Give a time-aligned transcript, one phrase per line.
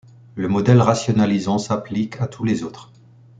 [0.33, 2.91] Le modèle rationalisant s’applique à tous les autres.